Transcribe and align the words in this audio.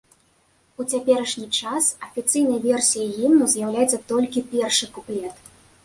У 0.83 0.85
цяперашні 0.93 1.45
час 1.59 1.91
афіцыйнай 2.09 2.59
версіяй 2.67 3.09
гімну 3.21 3.53
з'яўляецца 3.55 4.05
толькі 4.15 4.49
першы 4.53 4.93
куплет. 4.99 5.35